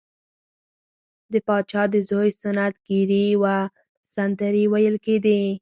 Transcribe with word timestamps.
د 1.31 1.33
پاچا 1.47 1.83
د 1.93 1.95
زوی 2.09 2.29
سنت 2.41 2.73
ګیری 2.87 3.25
وه 3.41 3.55
سندرې 4.13 4.63
ویل 4.71 4.95
کیدې. 5.05 5.41